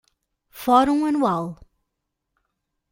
Fórum 0.49 1.05
Anual 1.05 1.61